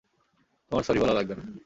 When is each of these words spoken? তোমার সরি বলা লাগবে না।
তোমার 0.71 0.83
সরি 0.83 0.99
বলা 0.99 1.13
লাগবে 1.13 1.33
না। 1.35 1.43